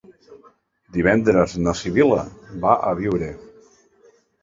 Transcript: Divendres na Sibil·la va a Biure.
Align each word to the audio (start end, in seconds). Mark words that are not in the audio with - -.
Divendres 0.95 1.53
na 1.67 1.75
Sibil·la 1.83 2.25
va 2.67 2.75
a 2.91 2.99
Biure. 3.05 3.33